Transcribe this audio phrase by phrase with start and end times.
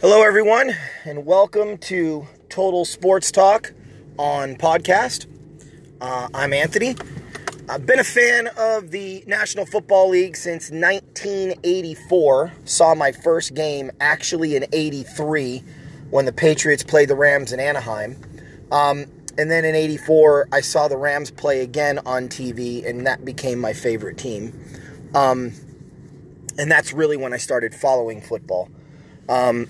[0.00, 3.72] Hello, everyone, and welcome to Total Sports Talk
[4.18, 5.26] on podcast.
[6.00, 6.96] Uh, I'm Anthony.
[7.68, 12.52] I've been a fan of the National Football League since 1984.
[12.64, 15.62] Saw my first game actually in 83
[16.10, 18.20] when the Patriots played the Rams in Anaheim.
[18.72, 19.06] Um,
[19.38, 23.60] and then in 84, I saw the Rams play again on TV, and that became
[23.60, 24.60] my favorite team.
[25.14, 25.52] Um,
[26.58, 28.68] and that's really when I started following football.
[29.28, 29.68] Um,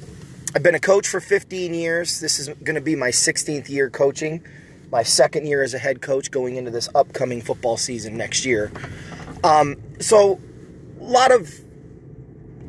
[0.54, 2.20] I've been a coach for 15 years.
[2.20, 4.44] This is going to be my 16th year coaching,
[4.90, 8.70] my second year as a head coach going into this upcoming football season next year.
[9.42, 10.40] Um, so,
[11.00, 11.52] a lot of,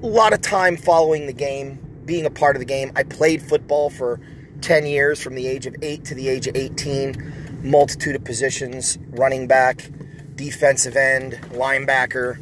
[0.01, 2.91] a lot of time following the game, being a part of the game.
[2.95, 4.19] I played football for
[4.61, 8.97] 10 years from the age of 8 to the age of 18, multitude of positions
[9.09, 9.89] running back,
[10.35, 12.39] defensive end, linebacker,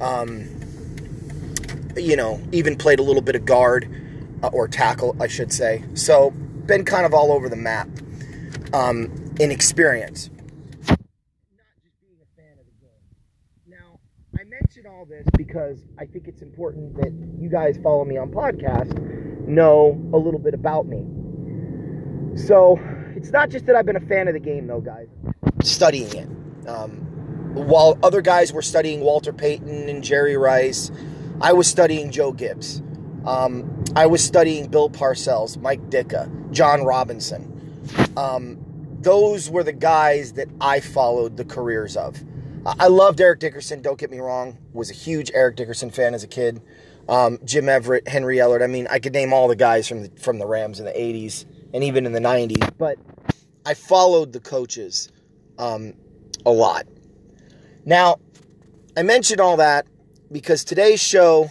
[0.00, 0.57] um,
[2.02, 3.88] you know, even played a little bit of guard
[4.42, 5.84] uh, or tackle, I should say.
[5.94, 7.88] So, been kind of all over the map
[8.72, 10.30] um, in experience.
[10.88, 10.98] Not
[11.82, 13.00] just being a fan of the game.
[13.66, 13.98] Now,
[14.38, 18.30] I mention all this because I think it's important that you guys follow me on
[18.30, 18.96] podcast
[19.48, 21.06] know a little bit about me.
[22.36, 22.78] So,
[23.16, 25.08] it's not just that I've been a fan of the game, though, guys.
[25.62, 26.68] Studying it.
[26.68, 27.08] Um,
[27.54, 30.90] while other guys were studying Walter Payton and Jerry Rice,
[31.40, 32.82] I was studying Joe Gibbs.
[33.24, 37.54] Um, I was studying Bill Parcells, Mike Ditka, John Robinson.
[38.16, 38.58] Um,
[39.00, 42.22] those were the guys that I followed the careers of.
[42.66, 44.58] I loved Eric Dickerson, don't get me wrong.
[44.72, 46.60] Was a huge Eric Dickerson fan as a kid.
[47.08, 48.62] Um, Jim Everett, Henry Ellard.
[48.62, 50.92] I mean, I could name all the guys from the, from the Rams in the
[50.92, 52.76] 80s and even in the 90s.
[52.76, 52.98] But
[53.64, 55.10] I followed the coaches
[55.58, 55.94] um,
[56.44, 56.86] a lot.
[57.84, 58.16] Now,
[58.96, 59.86] I mentioned all that
[60.30, 61.50] because today's show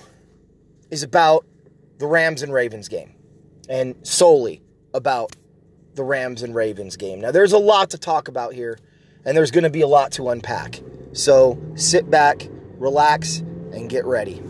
[0.92, 1.45] is about
[1.97, 3.14] the Rams and Ravens game
[3.69, 4.61] and solely
[4.94, 5.36] about
[5.95, 7.22] the Rams and Ravens game.
[7.22, 8.78] Now, there's a lot to talk about here,
[9.25, 10.79] and there's going to be a lot to unpack.
[11.13, 12.47] So sit back,
[12.78, 13.40] relax,
[13.74, 14.41] and get ready.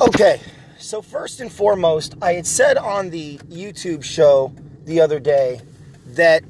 [0.00, 0.40] Okay,
[0.78, 4.54] so first and foremost, I had said on the YouTube show
[4.84, 5.60] the other day
[6.06, 6.42] that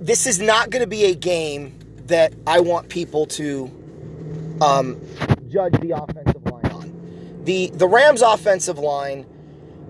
[0.00, 3.70] this is not going to be a game that I want people to
[4.60, 5.00] um,
[5.48, 7.44] judge the offensive line on.
[7.44, 9.26] The the Rams offensive line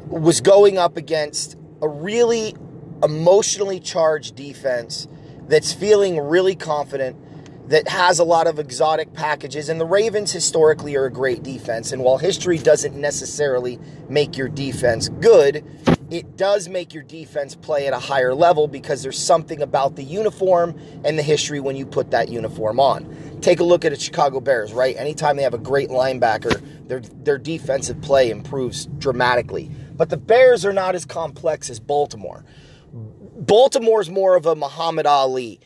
[0.09, 2.55] was going up against a really
[3.03, 5.09] emotionally charged defense
[5.49, 7.17] that's feeling really confident
[7.69, 11.93] that has a lot of exotic packages and the Ravens historically are a great defense
[11.93, 15.65] and while history doesn't necessarily make your defense good
[16.11, 20.03] it does make your defense play at a higher level because there's something about the
[20.03, 23.99] uniform and the history when you put that uniform on take a look at the
[23.99, 24.97] Chicago Bears, right?
[24.97, 29.71] Anytime they have a great linebacker, their their defensive play improves dramatically.
[29.97, 32.45] But the Bears are not as complex as Baltimore.
[32.93, 35.61] Baltimore's more of a Muhammad Ali,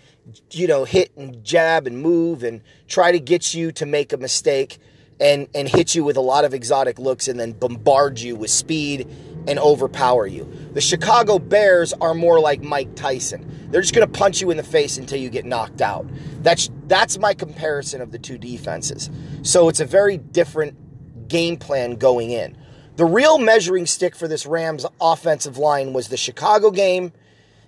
[0.51, 4.17] you know, hit and jab and move and try to get you to make a
[4.17, 4.79] mistake
[5.21, 8.51] and and hit you with a lot of exotic looks and then bombard you with
[8.51, 9.09] speed
[9.47, 10.51] and overpower you.
[10.73, 13.69] The Chicago Bears are more like Mike Tyson.
[13.71, 16.07] They're just going to punch you in the face until you get knocked out.
[16.43, 19.11] That's that's my comparison of the two defenses.
[19.43, 22.57] So it's a very different game plan going in.
[22.97, 27.13] The real measuring stick for this Rams offensive line was the Chicago game,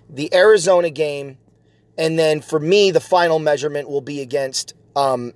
[0.09, 1.37] the Arizona game,
[1.97, 5.33] and then for me, the final measurement will be against um,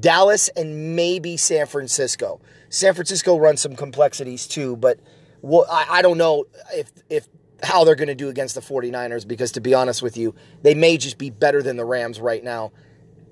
[0.00, 2.40] Dallas and maybe San Francisco.
[2.68, 4.98] San Francisco runs some complexities too, but
[5.42, 7.28] well, I, I don't know if if
[7.62, 10.74] how they're going to do against the 49ers because to be honest with you, they
[10.74, 12.72] may just be better than the Rams right now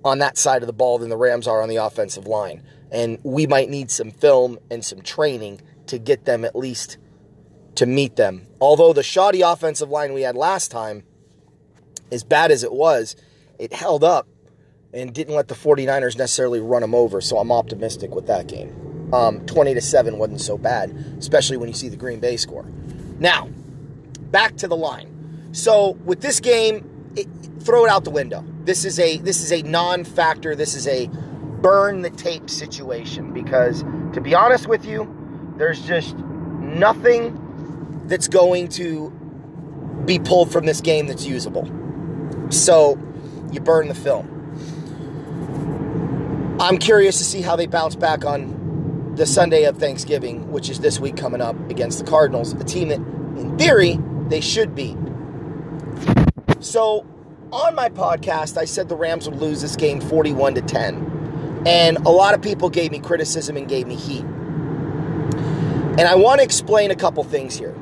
[0.05, 2.63] on that side of the ball than the Rams are on the offensive line.
[2.91, 6.99] And we might need some film and some training to get them at least
[7.77, 8.47] to meet them.
[8.61, 11.05] Although the shoddy offensive line we had last time,
[12.11, 13.17] as bad as it was,
[13.59, 14.29] it held up
[14.93, 17.21] and didn't let the 49ers necessarily run them over.
[17.21, 19.11] So I'm optimistic with that game.
[19.13, 22.65] Um, 20 to 7 wasn't so bad, especially when you see the Green Bay score.
[23.19, 23.49] Now,
[24.31, 25.51] back to the line.
[25.53, 27.29] So with this game, it,
[27.61, 28.45] throw it out the window.
[28.65, 30.55] This is a this is a non-factor.
[30.55, 31.09] This is a
[31.61, 33.85] burn the tape situation because
[34.15, 37.39] to be honest with you, there's just nothing
[38.07, 39.11] that's going to
[40.07, 41.71] be pulled from this game that's usable.
[42.51, 42.99] So
[43.53, 44.42] you burn the film.
[46.63, 50.79] I'm curious to see how they bounce back on the Sunday of Thanksgiving, which is
[50.79, 53.99] this week coming up against the Cardinals, a team that, in theory,
[54.29, 54.97] they should beat.
[56.61, 57.05] So,
[57.51, 61.65] on my podcast, I said the Rams would lose this game 41 to 10.
[61.67, 64.23] And a lot of people gave me criticism and gave me heat.
[64.23, 67.75] And I want to explain a couple things here.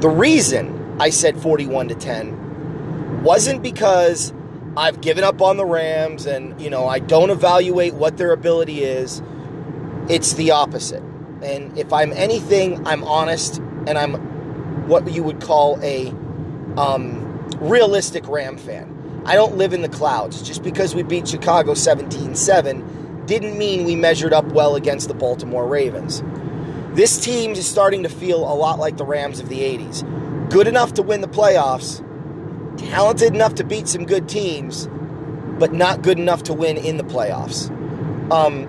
[0.00, 4.34] The reason I said 41 to 10 wasn't because
[4.76, 8.84] I've given up on the Rams and, you know, I don't evaluate what their ability
[8.84, 9.20] is.
[10.08, 11.02] It's the opposite.
[11.42, 14.14] And if I'm anything, I'm honest and I'm
[14.86, 16.08] what you would call a
[16.76, 19.22] um, realistic Ram fan.
[19.26, 20.42] I don't live in the clouds.
[20.42, 25.14] Just because we beat Chicago 17 7 didn't mean we measured up well against the
[25.14, 26.22] Baltimore Ravens.
[26.94, 30.50] This team is starting to feel a lot like the Rams of the 80s.
[30.50, 32.04] Good enough to win the playoffs,
[32.88, 34.88] talented enough to beat some good teams,
[35.58, 37.70] but not good enough to win in the playoffs.
[38.32, 38.66] Um,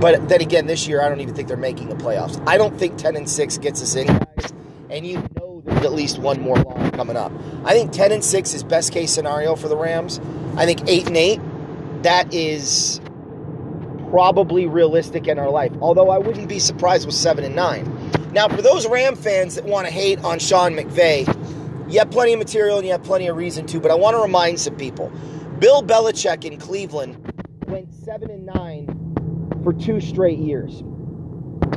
[0.00, 2.42] but then again, this year I don't even think they're making the playoffs.
[2.46, 4.52] I don't think 10 and 6 gets us in, guys.
[4.90, 7.32] And you know there's at least one more long coming up.
[7.64, 10.20] I think 10 and 6 is best case scenario for the Rams.
[10.56, 11.40] I think 8 and 8
[12.04, 13.00] that is
[14.10, 15.72] probably realistic in our life.
[15.80, 18.30] Although I wouldn't be surprised with 7 and 9.
[18.32, 21.24] Now, for those Ram fans that want to hate on Sean McVay,
[21.88, 24.16] you have plenty of material and you have plenty of reason to, but I want
[24.16, 25.12] to remind some people.
[25.58, 27.32] Bill Belichick in Cleveland
[27.66, 30.82] went 7 and 9 for two straight years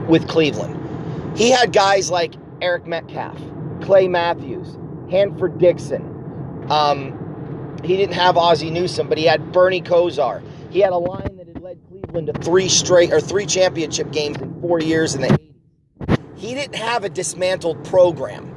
[0.08, 1.38] with Cleveland.
[1.38, 3.40] He had guys like Eric Metcalf,
[3.82, 4.78] Clay Matthews,
[5.12, 6.66] Hanford Dixon.
[6.70, 10.42] Um, he didn't have Ozzie Newsome, but he had Bernie Kosar.
[10.72, 14.38] He had a line that had led Cleveland to three straight or three championship games
[14.38, 16.20] in four years in the 80s.
[16.36, 18.54] He didn't have a dismantled program.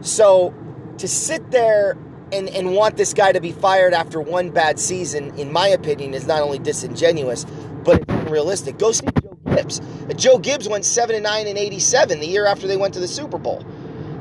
[0.00, 0.54] So
[0.98, 1.96] to sit there
[2.32, 6.14] and, and want this guy to be fired after one bad season, in my opinion,
[6.14, 7.44] is not only disingenuous,
[7.84, 8.78] but it's unrealistic.
[8.78, 9.80] Go see Joe Gibbs.
[10.16, 13.08] Joe Gibbs went 7 and 9 in 87, the year after they went to the
[13.08, 13.64] Super Bowl,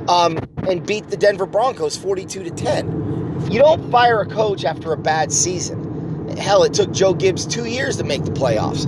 [0.08, 0.38] um,
[0.68, 3.50] and beat the Denver Broncos 42 to 10.
[3.52, 6.38] You don't fire a coach after a bad season.
[6.38, 8.86] Hell, it took Joe Gibbs two years to make the playoffs.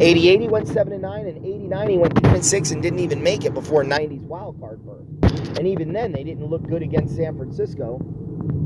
[0.00, 3.00] 88 he went 7 and 9, and 89 he went 10 and 6 and didn't
[3.00, 5.09] even make it before 90's wild card burst.
[5.58, 7.98] And even then, they didn't look good against San Francisco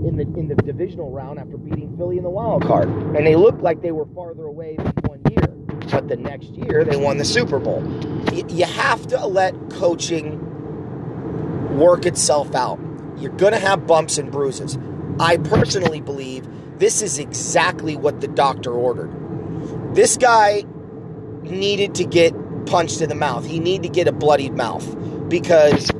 [0.06, 2.88] in the in the divisional round after beating Philly in the wild card.
[2.88, 5.48] And they looked like they were farther away than one year.
[5.90, 7.82] But the next year, they won the Super Bowl.
[8.48, 10.38] You have to let coaching
[11.76, 12.78] work itself out.
[13.18, 14.78] You're going to have bumps and bruises.
[15.20, 16.46] I personally believe
[16.78, 19.10] this is exactly what the doctor ordered.
[19.94, 20.64] This guy
[21.42, 22.34] needed to get
[22.66, 23.46] punched in the mouth.
[23.46, 24.84] He needed to get a bloodied mouth
[25.28, 25.90] because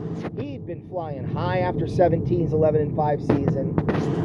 [0.95, 3.75] flying high after 17's 11 and 5 season.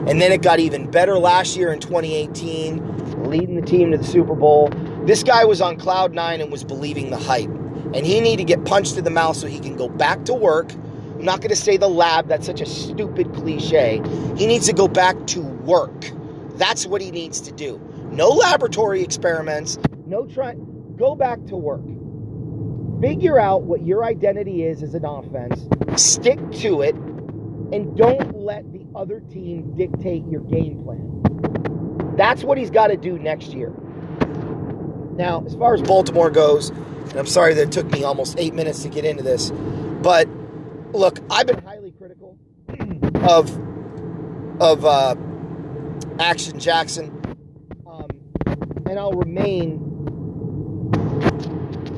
[0.07, 4.03] And then it got even better last year in 2018, leading the team to the
[4.03, 4.69] Super Bowl.
[5.03, 7.49] This guy was on cloud nine and was believing the hype.
[7.95, 10.33] And he needed to get punched in the mouth so he can go back to
[10.35, 10.71] work.
[10.71, 13.99] I'm not going to say the lab, that's such a stupid cliche.
[14.37, 16.11] He needs to go back to work.
[16.51, 17.81] That's what he needs to do.
[18.11, 20.53] No laboratory experiments, no try
[20.97, 21.81] go back to work.
[23.01, 28.69] Figure out what your identity is as an offense, stick to it, and don't let
[28.73, 32.15] the other team dictate your game plan.
[32.17, 33.71] That's what he's got to do next year.
[35.13, 38.53] Now, as far as Baltimore goes, and I'm sorry that it took me almost eight
[38.53, 39.51] minutes to get into this,
[40.01, 40.27] but
[40.91, 42.37] look, I've been highly critical
[43.29, 43.57] of
[44.61, 45.15] of uh,
[46.19, 47.37] Action Jackson,
[47.87, 48.07] um,
[48.89, 49.85] and I'll remain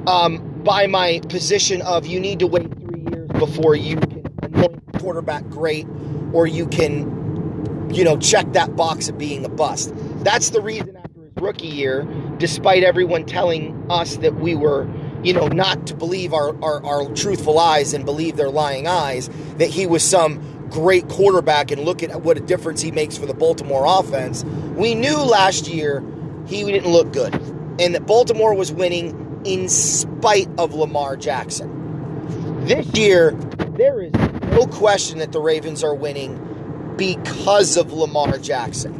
[0.06, 4.81] um, by my position of you need to wait three years before you can anoint
[5.00, 5.88] quarterback great,
[6.33, 9.94] or you can, you know, check that box of being a bust.
[10.24, 12.07] That's the reason after his rookie year,
[12.38, 14.88] despite everyone telling us that we were
[15.24, 19.30] you know, not to believe our, our, our, truthful eyes and believe their lying eyes,
[19.57, 23.28] that he was some great quarterback and look at what a difference he makes for
[23.28, 24.44] the Baltimore offense.
[24.44, 26.04] We knew last year
[26.47, 27.35] he didn't look good
[27.80, 32.66] and that Baltimore was winning in spite of Lamar Jackson.
[32.66, 33.31] This year,
[33.76, 38.94] there is no question that the Ravens are winning because of Lamar Jackson.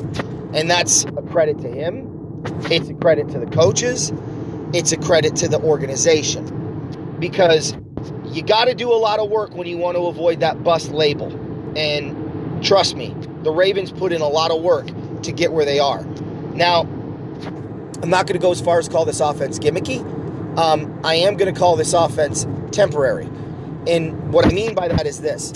[0.54, 4.12] And that's a credit to him, it's a credit to the coaches
[4.74, 7.74] it's a credit to the organization because
[8.26, 10.92] you got to do a lot of work when you want to avoid that bust
[10.92, 11.28] label.
[11.78, 14.88] And trust me, the Ravens put in a lot of work
[15.24, 16.04] to get where they are.
[16.54, 20.00] Now, I'm not going to go as far as call this offense gimmicky.
[20.58, 23.26] Um, I am going to call this offense temporary.
[23.88, 25.54] And what I mean by that is this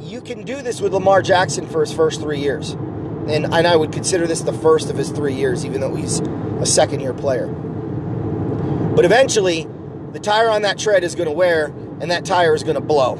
[0.00, 2.72] you can do this with Lamar Jackson for his first three years.
[2.72, 6.20] And, and I would consider this the first of his three years, even though he's
[6.20, 7.48] a second year player.
[7.48, 9.66] But eventually,
[10.12, 11.66] the tire on that tread is going to wear
[12.00, 13.14] and that tire is going to blow.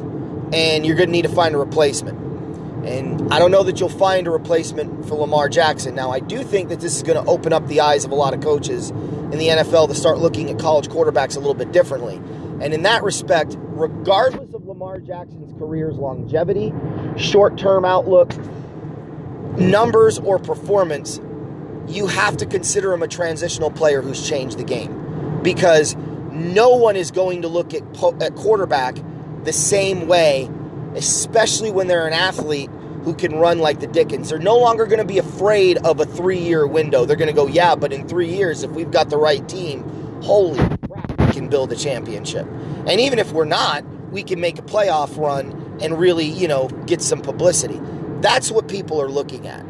[0.52, 2.19] And you're going to need to find a replacement.
[2.87, 5.95] And I don't know that you'll find a replacement for Lamar Jackson.
[5.95, 8.14] Now, I do think that this is going to open up the eyes of a
[8.14, 8.93] lot of coaches
[9.34, 12.16] in the NFL to start looking at college quarterbacks a little bit differently.
[12.62, 16.72] And in that respect, regardless of Lamar Jackson's career's longevity,
[17.16, 18.32] short term outlook,
[19.58, 21.20] numbers, or performance,
[21.88, 25.40] you have to consider him a transitional player who's changed the game.
[25.42, 25.96] Because
[26.30, 27.82] no one is going to look at,
[28.22, 28.96] at quarterback
[29.42, 30.48] the same way,
[30.94, 32.70] especially when they're an athlete
[33.04, 34.30] who can run like the Dickens.
[34.30, 37.04] They're no longer going to be afraid of a three year window.
[37.04, 39.82] They're going to go, yeah, but in three years, if we've got the right team,
[40.23, 42.46] holy crap, we can build a championship.
[42.87, 46.68] And even if we're not, we can make a playoff run and really, you know,
[46.87, 47.80] get some publicity.
[48.20, 49.64] That's what people are looking at.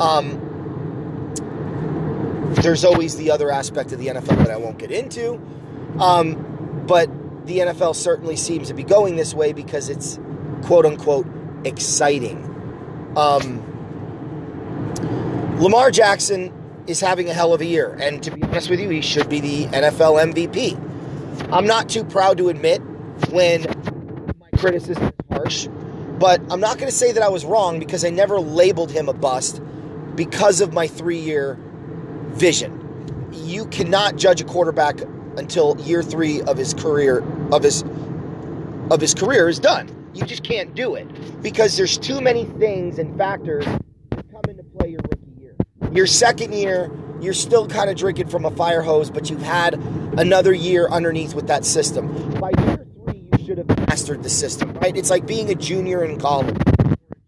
[0.00, 0.46] Um,
[2.62, 5.34] there's always the other aspect of the NFL that I won't get into.
[5.98, 7.10] Um, but
[7.46, 10.18] the NFL certainly seems to be going this way because it's
[10.62, 11.26] quote unquote
[11.64, 12.46] exciting.
[13.16, 13.66] Um,
[15.60, 16.52] Lamar Jackson
[16.86, 19.28] is having a hell of a year, and to be honest with you, he should
[19.28, 21.52] be the NFL MVP.
[21.52, 22.80] I'm not too proud to admit
[23.30, 23.62] when
[24.40, 25.68] my criticism is harsh,
[26.18, 29.08] but I'm not going to say that I was wrong because I never labeled him
[29.08, 29.60] a bust
[30.14, 31.58] because of my three year
[32.30, 33.28] vision.
[33.32, 35.00] You cannot judge a quarterback
[35.36, 37.82] until year three of his career of his
[38.90, 39.99] of his career is done.
[40.12, 41.06] You just can't do it
[41.42, 45.56] because there's too many things and factors that come into play your rookie year.
[45.92, 46.90] Your second year,
[47.20, 49.74] you're still kind of drinking from a fire hose, but you've had
[50.18, 52.08] another year underneath with that system.
[52.40, 54.96] By year three, you should have mastered the system, right?
[54.96, 56.56] It's like being a junior in college,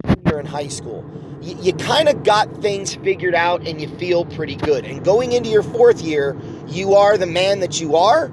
[0.04, 1.08] a junior in high school.
[1.40, 4.84] You, you kind of got things figured out and you feel pretty good.
[4.84, 6.36] And going into your fourth year,
[6.66, 8.32] you are the man that you are.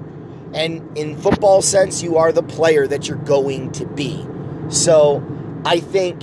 [0.54, 4.26] And in football sense, you are the player that you're going to be.
[4.70, 5.22] So
[5.64, 6.22] I think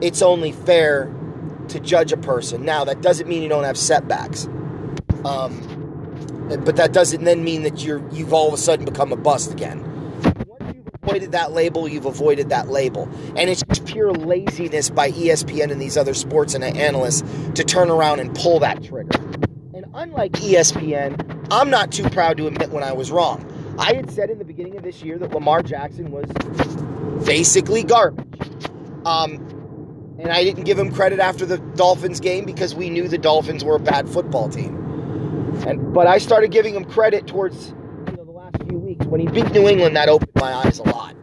[0.00, 1.12] it's only fair
[1.68, 2.64] to judge a person.
[2.64, 4.46] Now, that doesn't mean you don't have setbacks.
[5.24, 5.76] Um,
[6.48, 9.52] but that doesn't then mean that you're you've all of a sudden become a bust
[9.52, 9.82] again.
[10.46, 15.10] Once you've avoided that label, you've avoided that label, and it's just pure laziness by
[15.10, 17.22] ESPN and these other sports and analysts
[17.54, 19.18] to turn around and pull that trigger.
[19.74, 23.44] And unlike ESPN, I'm not too proud to admit when I was wrong.
[23.78, 26.26] I had said in the beginning of this year that Lamar Jackson was
[27.24, 28.26] basically garbage.
[29.04, 29.46] Um,
[30.18, 33.64] and I didn't give him credit after the Dolphins game because we knew the Dolphins
[33.64, 34.74] were a bad football team.
[35.66, 39.20] And but I started giving him credit towards you know, the last few weeks when
[39.20, 39.96] he beat New England.
[39.96, 41.14] That opened my eyes a lot.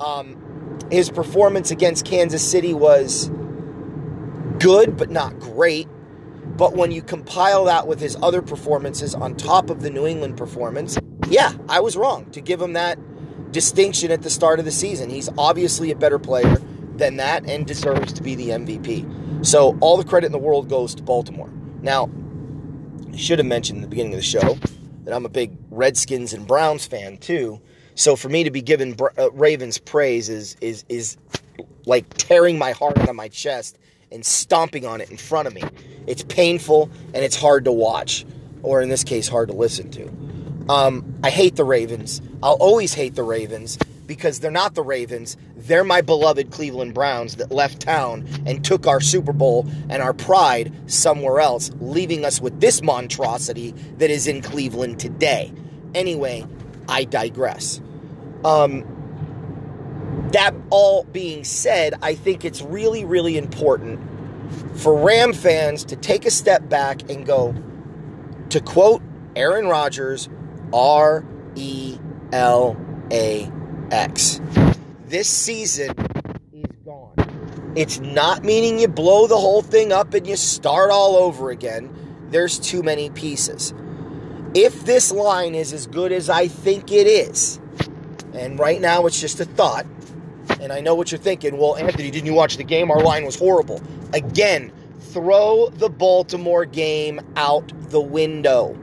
[0.00, 3.30] Um, his performance against Kansas City was
[4.58, 5.88] good, but not great.
[6.56, 10.36] But when you compile that with his other performances on top of the New England
[10.36, 10.98] performance,
[11.28, 12.98] yeah, I was wrong to give him that
[13.54, 15.08] distinction at the start of the season.
[15.08, 16.56] He's obviously a better player
[16.96, 19.46] than that and deserves to be the MVP.
[19.46, 21.48] So all the credit in the world goes to Baltimore.
[21.80, 22.10] Now,
[23.12, 24.58] I should have mentioned in the beginning of the show
[25.04, 27.60] that I'm a big Redskins and Browns fan too.
[27.94, 31.16] So for me to be given uh, Ravens praise is is is
[31.86, 33.78] like tearing my heart out of my chest
[34.10, 35.62] and stomping on it in front of me.
[36.08, 38.26] It's painful and it's hard to watch,
[38.62, 40.33] or in this case, hard to listen to.
[40.68, 42.22] Um, I hate the Ravens.
[42.42, 45.36] I'll always hate the Ravens because they're not the Ravens.
[45.56, 50.12] They're my beloved Cleveland Browns that left town and took our Super Bowl and our
[50.12, 55.52] pride somewhere else, leaving us with this monstrosity that is in Cleveland today.
[55.94, 56.46] Anyway,
[56.88, 57.80] I digress.
[58.44, 58.84] Um,
[60.32, 64.00] that all being said, I think it's really, really important
[64.74, 67.54] for Ram fans to take a step back and go,
[68.50, 69.02] to quote
[69.36, 70.28] Aaron Rodgers,
[70.72, 71.98] R E
[72.32, 72.76] L
[73.10, 73.50] A
[73.90, 74.40] X.
[75.06, 75.94] This season
[76.52, 77.72] is gone.
[77.76, 81.90] It's not meaning you blow the whole thing up and you start all over again.
[82.30, 83.74] There's too many pieces.
[84.54, 87.60] If this line is as good as I think it is,
[88.32, 89.86] and right now it's just a thought,
[90.60, 91.58] and I know what you're thinking.
[91.58, 92.90] Well, Anthony, didn't you watch the game?
[92.90, 93.82] Our line was horrible.
[94.12, 98.78] Again, throw the Baltimore game out the window.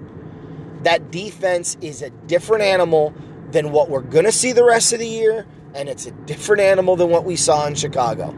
[0.83, 3.13] That defense is a different animal
[3.51, 5.45] than what we're going to see the rest of the year,
[5.75, 8.35] and it's a different animal than what we saw in Chicago.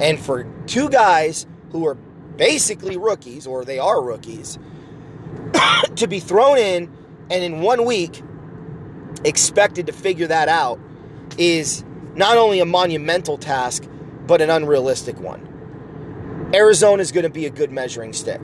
[0.00, 4.58] And for two guys who are basically rookies, or they are rookies,
[5.96, 6.92] to be thrown in
[7.30, 8.22] and in one week
[9.24, 10.78] expected to figure that out
[11.38, 13.86] is not only a monumental task,
[14.26, 16.50] but an unrealistic one.
[16.54, 18.40] Arizona is going to be a good measuring stick.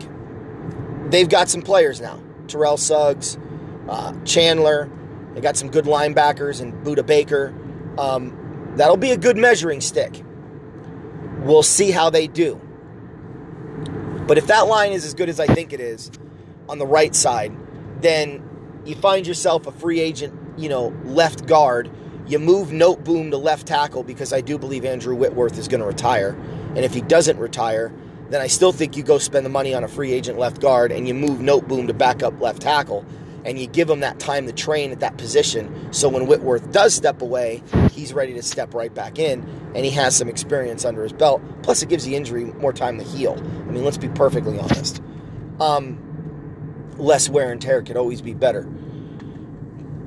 [1.09, 2.21] They've got some players now
[2.53, 3.39] Terrell Suggs,
[3.89, 4.91] uh, Chandler.
[5.35, 7.55] They got some good linebackers and Budda Baker.
[7.99, 10.23] Um, that'll be a good measuring stick.
[11.41, 12.61] We'll see how they do.
[14.27, 16.11] But if that line is as good as I think it is
[16.69, 17.57] on the right side,
[18.01, 18.43] then
[18.85, 21.91] you find yourself a free agent, you know, left guard.
[22.27, 25.87] You move Noteboom to left tackle because I do believe Andrew Whitworth is going to
[25.87, 26.39] retire.
[26.77, 27.93] And if he doesn't retire,
[28.33, 30.91] then I still think you go spend the money on a free agent left guard
[30.91, 33.05] and you move Noteboom to backup left tackle
[33.45, 36.95] and you give him that time to train at that position so when Whitworth does
[36.95, 37.63] step away,
[37.93, 39.41] he's ready to step right back in
[39.75, 41.43] and he has some experience under his belt.
[41.63, 43.37] Plus, it gives the injury more time to heal.
[43.39, 45.03] I mean, let's be perfectly honest.
[45.61, 45.99] Um,
[46.97, 48.69] less wear and tear could always be better.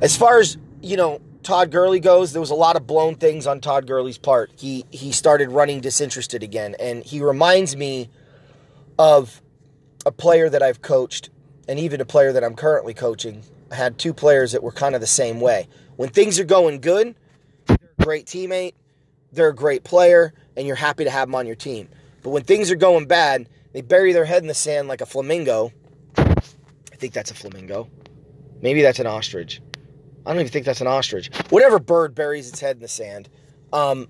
[0.02, 3.46] As far as, you know, Todd Gurley goes, there was a lot of blown things
[3.46, 4.52] on Todd Gurley's part.
[4.58, 8.10] He he started running disinterested again, and he reminds me
[8.98, 9.44] of
[10.08, 11.30] a player that I've coached,
[11.68, 13.44] and even a player that I'm currently coaching.
[13.72, 15.68] I had two players that were kind of the same way.
[15.98, 17.16] When things are going good,
[17.68, 18.74] they're a great teammate,
[19.32, 21.90] they're a great player, and you're happy to have them on your team.
[22.24, 25.06] But when things are going bad, they bury their head in the sand like a
[25.06, 25.72] flamingo.
[26.18, 27.88] I think that's a flamingo.
[28.62, 29.62] Maybe that's an ostrich.
[30.26, 31.30] I don't even think that's an ostrich.
[31.50, 33.30] Whatever bird buries its head in the sand.
[33.72, 34.08] Um,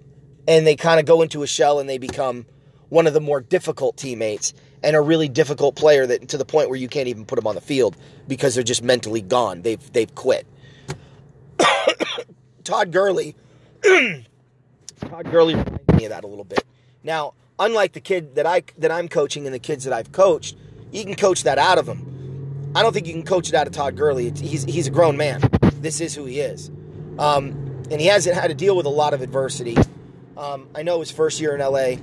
[0.47, 2.45] and they kind of go into a shell and they become
[2.89, 4.53] one of the more difficult teammates
[4.83, 7.47] and a really difficult player that to the point where you can't even put them
[7.47, 9.63] on the field because they're just mentally gone.
[9.63, 10.45] They've they've quit.
[12.63, 13.35] Todd Gurley
[13.83, 16.63] Todd Gurley reminds me of that a little bit.
[17.03, 20.55] Now, unlike the kid that I that I'm coaching and the kids that I've coached,
[20.91, 22.71] you can coach that out of them.
[22.75, 24.29] I don't think you can coach it out of Todd Gurley.
[24.29, 25.41] He's he's a grown man
[25.81, 26.69] this is who he is.
[27.17, 29.77] Um, and he hasn't had to deal with a lot of adversity.
[30.37, 32.01] Um, I know his first year in LA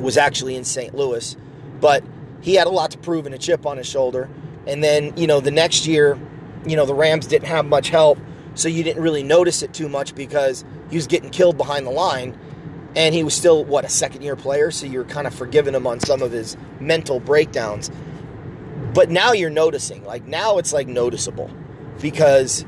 [0.00, 0.94] was actually in St.
[0.94, 1.36] Louis,
[1.80, 2.02] but
[2.40, 4.28] he had a lot to prove and a chip on his shoulder.
[4.66, 6.18] And then, you know, the next year,
[6.66, 8.18] you know, the Rams didn't have much help,
[8.54, 11.90] so you didn't really notice it too much because he was getting killed behind the
[11.90, 12.38] line.
[12.96, 15.86] And he was still, what, a second year player, so you're kind of forgiving him
[15.86, 17.90] on some of his mental breakdowns.
[18.94, 20.04] But now you're noticing.
[20.04, 21.50] Like, now it's like noticeable
[22.00, 22.64] because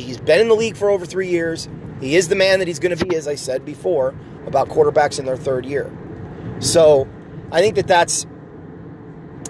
[0.00, 1.68] He's been in the league for over three years.
[2.00, 4.14] He is the man that he's going to be, as I said before,
[4.46, 5.90] about quarterbacks in their third year.
[6.60, 7.08] So
[7.52, 8.26] I think that that's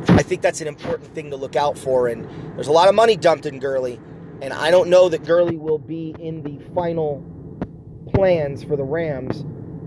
[0.08, 2.08] I think that's an important thing to look out for.
[2.08, 4.00] And there's a lot of money dumped in Gurley,
[4.40, 7.24] and I don't know that Gurley will be in the final
[8.14, 9.42] plans for the Rams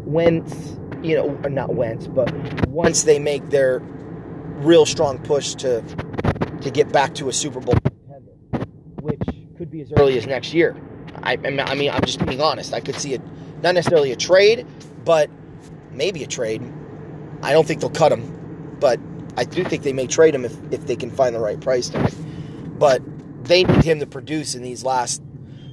[0.06, 2.32] once you know not once, but
[2.68, 3.80] once they make their
[4.60, 5.82] real strong push to
[6.62, 7.76] to get back to a Super Bowl
[9.74, 10.76] be as early as next year.
[11.24, 12.74] I, I mean, I'm just being honest.
[12.74, 13.22] I could see it,
[13.64, 14.68] not necessarily a trade,
[15.04, 15.32] but
[15.92, 16.62] maybe a trade.
[17.42, 19.00] I don't think they'll cut him, but
[19.36, 21.90] I do think they may trade him if, if they can find the right price
[21.90, 22.14] tag.
[22.78, 23.02] But
[23.46, 25.24] they need him to produce in these last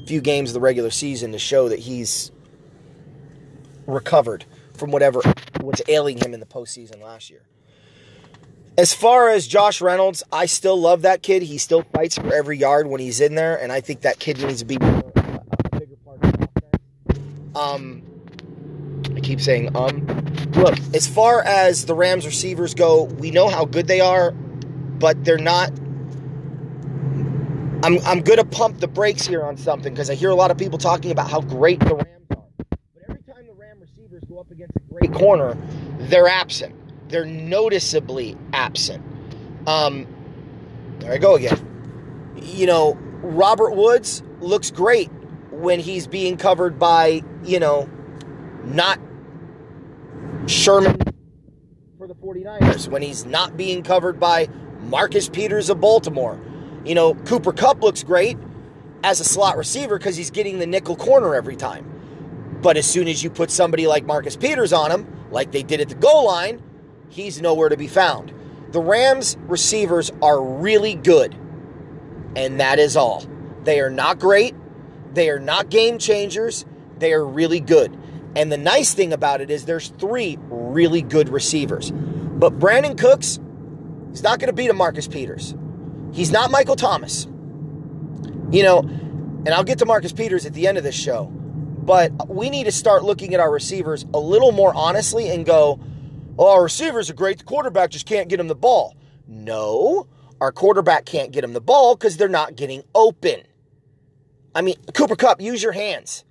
[0.07, 2.33] few games of the regular season to show that he's
[3.87, 5.21] recovered from whatever
[5.61, 7.43] was ailing him in the postseason last year.
[8.81, 11.43] As far as Josh Reynolds, I still love that kid.
[11.43, 14.38] He still fights for every yard when he's in there, and I think that kid
[14.38, 17.55] needs to be a bigger part of the offense.
[17.55, 18.03] Um,
[19.14, 20.07] I keep saying um.
[20.53, 25.27] Look, as far as the Rams receivers go, we know how good they are, but
[25.27, 25.69] they're not.
[27.85, 30.57] I'm I'm gonna pump the brakes here on something because I hear a lot of
[30.57, 32.45] people talking about how great the Rams are.
[32.71, 35.55] But every time the Ram receivers go up against a great corner,
[35.99, 36.80] they're absent
[37.11, 39.05] they're noticeably absent.
[39.66, 40.07] Um,
[41.01, 41.59] there I go again.
[42.37, 45.11] You know, Robert Woods looks great
[45.51, 47.88] when he's being covered by, you know,
[48.64, 48.99] not
[50.46, 50.99] Sherman
[51.99, 54.49] for the 49ers, when he's not being covered by
[54.81, 56.40] Marcus Peters of Baltimore.
[56.85, 58.38] You know, Cooper Kupp looks great
[59.05, 61.87] as a slot receiver because he's getting the nickel corner every time.
[62.62, 65.81] But as soon as you put somebody like Marcus Peters on him, like they did
[65.81, 66.62] at the goal line,
[67.11, 68.33] he's nowhere to be found.
[68.73, 71.35] The Rams receivers are really good,
[72.35, 73.27] and that is all.
[73.64, 74.55] They are not great,
[75.12, 76.64] they are not game changers,
[76.99, 77.96] they are really good.
[78.37, 81.90] And the nice thing about it is there's three really good receivers.
[81.90, 83.40] But Brandin Cooks,
[84.11, 85.55] he's not going to beat a Marcus Peters.
[86.12, 87.27] He's not Michael Thomas.
[88.51, 91.27] You know, and I'll get to Marcus Peters at the end of this show.
[91.27, 95.81] But we need to start looking at our receivers a little more honestly and go,
[96.38, 97.38] oh, our receivers are great.
[97.38, 98.97] The quarterback just can't get him the ball.
[99.27, 100.09] No,
[100.40, 103.43] our quarterback can't get him the ball because they're not getting open.
[104.55, 106.25] I mean, Cooper Kupp, use your hands.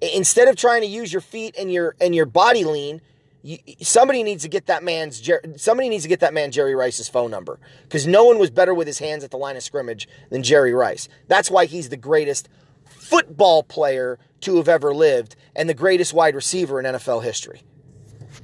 [0.00, 3.00] Instead of trying to use your feet and your and your body lean,
[3.42, 7.08] you, somebody needs to get that man's somebody needs to get that man Jerry Rice's
[7.08, 10.08] phone number because no one was better with his hands at the line of scrimmage
[10.30, 11.08] than Jerry Rice.
[11.26, 12.48] That's why he's the greatest
[12.84, 17.62] football player to have ever lived and the greatest wide receiver in NFL history.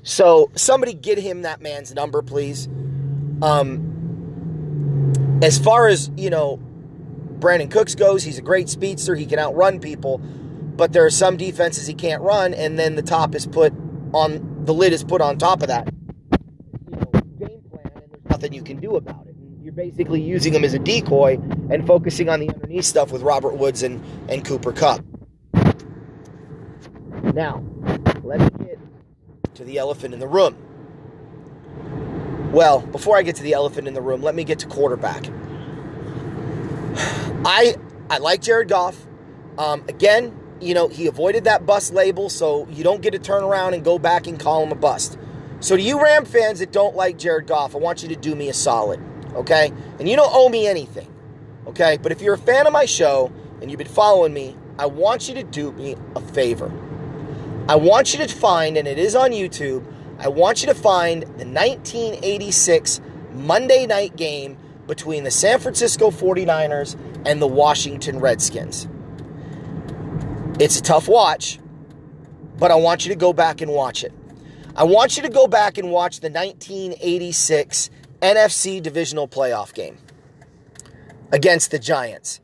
[0.05, 2.69] So somebody get him that man's number, please.
[3.43, 3.91] Um,
[5.43, 6.61] as far as you know,
[7.39, 9.15] Brandin Cooks goes, he's a great speedster.
[9.17, 13.03] He can outrun people, but there are some defenses he can't run, and then the
[13.03, 13.73] top is put
[14.13, 15.89] on the lid is put on top of that.
[16.91, 19.35] You know, game plan, and there's nothing you can do about it.
[19.63, 21.39] You're basically using him as a decoy
[21.71, 25.03] and focusing on the underneath stuff with Robert Woods and, and Cooper Kupp.
[27.33, 27.65] Now,
[29.55, 30.57] to the elephant in the room.
[32.53, 35.27] Well, before I get to the elephant in the room, let me get to quarterback.
[37.45, 37.77] I
[38.09, 39.07] I like Jared Goff.
[39.59, 43.43] Um, again, you know, he avoided that bust label, so you don't get to turn
[43.43, 45.19] around and go back and call him a bust.
[45.61, 48.35] So to you Ram fans that don't like Jared Goff, I want you to do
[48.35, 49.01] me a solid,
[49.35, 49.73] okay?
[49.99, 51.13] And you don't owe me anything,
[51.67, 51.99] okay?
[52.01, 55.29] But if you're a fan of my show and you've been following me, I want
[55.29, 56.71] you to do me a favor.
[57.67, 59.87] I want you to find, and it is on YouTube,
[60.19, 63.01] I want you to find the 1986
[63.33, 68.87] Monday night game between the San Francisco 49ers and the Washington Redskins.
[70.61, 71.59] It's a tough watch,
[72.59, 74.13] but I want you to go back and watch it.
[74.77, 77.89] I want you to go back and watch the 1986
[78.21, 79.97] NFC divisional playoff game
[81.33, 82.41] against the Giants.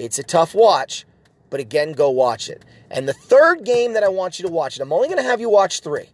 [0.00, 1.06] It's a tough watch,
[1.48, 2.64] but again, go watch it.
[2.94, 5.28] And the third game that I want you to watch, and I'm only going to
[5.28, 6.08] have you watch three,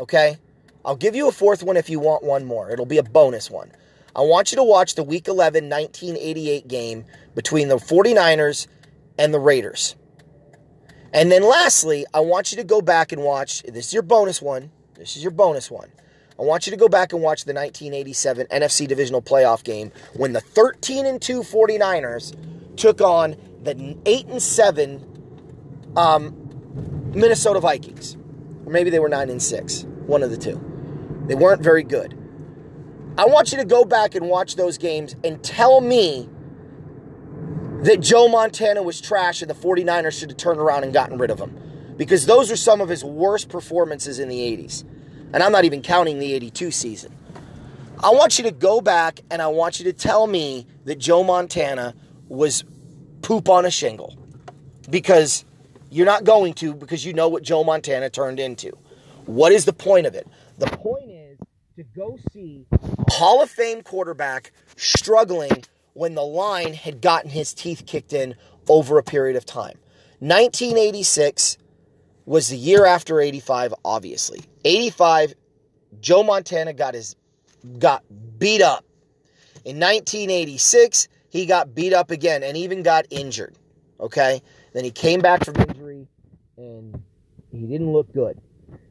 [0.00, 0.38] okay?
[0.82, 2.70] I'll give you a fourth one if you want one more.
[2.70, 3.70] It'll be a bonus one.
[4.16, 8.68] I want you to watch the Week 11 1988 game between the 49ers
[9.18, 9.96] and the Raiders.
[11.12, 14.40] And then lastly, I want you to go back and watch this is your bonus
[14.40, 14.70] one.
[14.94, 15.90] This is your bonus one.
[16.38, 20.32] I want you to go back and watch the 1987 NFC Divisional Playoff game when
[20.32, 22.34] the 13 and 2 49ers
[22.76, 25.13] took on the 8 and 7
[25.96, 28.16] um, Minnesota Vikings.
[28.66, 30.60] Or maybe they were 9 and 6, one of the two.
[31.26, 32.18] They weren't very good.
[33.16, 36.28] I want you to go back and watch those games and tell me
[37.82, 41.30] that Joe Montana was trash and the 49ers should have turned around and gotten rid
[41.30, 41.56] of him.
[41.96, 44.82] Because those are some of his worst performances in the 80s.
[45.32, 47.14] And I'm not even counting the 82 season.
[48.02, 51.22] I want you to go back and I want you to tell me that Joe
[51.22, 51.94] Montana
[52.28, 52.64] was
[53.22, 54.16] poop on a shingle.
[54.90, 55.44] Because
[55.94, 58.76] you're not going to, because you know what Joe Montana turned into.
[59.26, 60.26] What is the point of it?
[60.58, 61.38] The point is
[61.76, 62.66] to go see
[63.10, 68.34] Hall of Fame quarterback struggling when the line had gotten his teeth kicked in
[68.68, 69.78] over a period of time.
[70.18, 71.58] 1986
[72.26, 74.40] was the year after 85, obviously.
[74.64, 75.34] 85,
[76.00, 77.14] Joe Montana got his
[77.78, 78.02] got
[78.40, 78.84] beat up.
[79.64, 83.56] In 1986, he got beat up again and even got injured.
[84.00, 84.42] Okay?
[84.74, 86.06] Then he came back from injury
[86.58, 87.00] and
[87.50, 88.38] he didn't look good.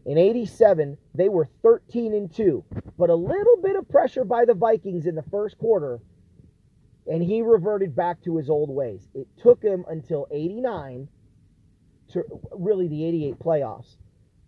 [0.06, 2.64] In 87, they were 13 and 2,
[2.98, 6.00] but a little bit of pressure by the Vikings in the first quarter
[7.06, 9.10] and he reverted back to his old ways.
[9.14, 11.10] It took him until 89
[12.14, 13.98] to really the 88 playoffs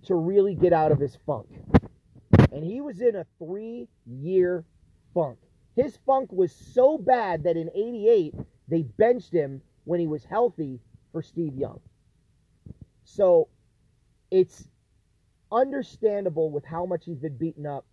[0.05, 1.47] to really get out of his funk.
[2.51, 4.63] And he was in a 3-year
[5.13, 5.39] funk.
[5.75, 8.35] His funk was so bad that in 88
[8.69, 10.79] they benched him when he was healthy
[11.15, 11.79] for Steve Young.
[13.05, 13.47] So
[14.31, 14.67] it's
[15.49, 17.85] understandable with how much he's been beaten up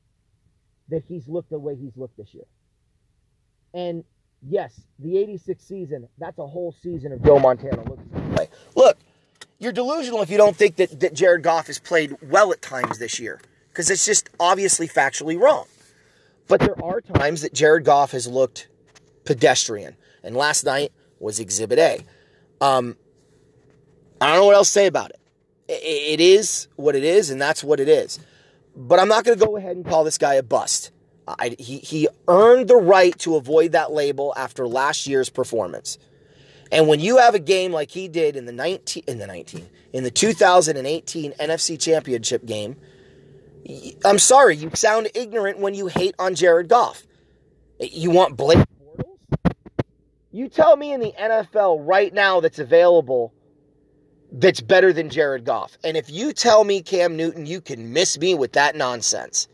[0.89, 2.47] that he's looked the way he's looked this year.
[3.75, 4.03] And
[4.45, 7.85] yes, the 86 season, that's a whole season of Joe Montana
[8.35, 8.49] play.
[8.75, 8.99] Look,
[9.61, 12.99] you're delusional if you don't think that, that Jared Goff has played well at times
[12.99, 15.67] this year, because it's just obviously factually wrong.
[16.49, 18.67] But there are times that Jared Goff has looked
[19.25, 22.01] pedestrian, and last night was Exhibit A.
[22.61, 22.97] Um,
[24.23, 25.21] I don't know what else to say about it.
[25.69, 28.19] It is what it is, and that's what it is.
[28.77, 30.91] But I'm not going to go ahead and call this guy a bust.
[31.27, 35.99] I, he, he earned the right to avoid that label after last year's performance.
[36.71, 39.69] And when you have a game like he did in the 19 in the 19
[39.93, 42.77] in the 2018 NFC Championship game,
[44.05, 47.07] I'm sorry, you sound ignorant when you hate on Jared Goff.
[47.79, 49.53] You want Blake Bortles?
[50.31, 53.35] You tell me in the NFL right now that's available
[54.33, 55.77] that's better than Jared Goff.
[55.85, 59.47] And if you tell me Cam Newton, you can miss me with that nonsense.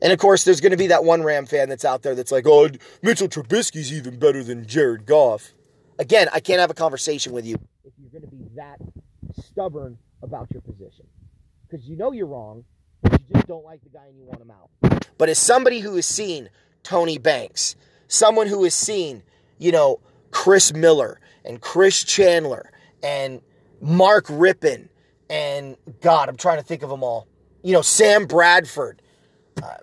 [0.00, 2.30] And of course, there's going to be that one Ram fan that's out there that's
[2.30, 2.68] like, oh,
[3.02, 5.52] Mitchell Trubisky's even better than Jared Goff.
[5.98, 8.78] Again, I can't have a conversation with you if you're going to be that
[9.42, 11.06] stubborn about your position.
[11.68, 12.64] Because you know you're wrong,
[13.02, 15.08] but you just don't like the guy and you want him out.
[15.18, 16.50] But as somebody who has seen
[16.82, 17.74] Tony Banks,
[18.08, 19.22] someone who has seen,
[19.58, 22.70] you know, Chris Miller and Chris Chandler
[23.02, 23.40] and
[23.84, 24.88] Mark Rypien
[25.28, 27.28] and God, I'm trying to think of them all.
[27.62, 29.02] You know, Sam Bradford.
[29.62, 29.76] Uh,